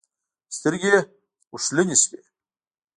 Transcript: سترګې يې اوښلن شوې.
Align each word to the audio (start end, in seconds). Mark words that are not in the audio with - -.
سترګې 0.57 0.89
يې 0.95 0.99
اوښلن 1.51 1.89
شوې. 2.01 2.21